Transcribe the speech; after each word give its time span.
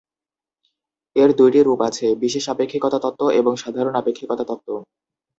এর 1.15 1.29
দুইটি 1.35 1.59
রূপ 1.61 1.79
আছে: 1.89 2.07
বিশেষ 2.23 2.43
আপেক্ষিকতা 2.49 2.97
তত্ত্ব 2.99 3.21
এবং 3.39 3.53
সাধারণ 3.63 3.93
আপেক্ষিকতা 3.97 4.43
তত্ত্ব। 4.43 4.69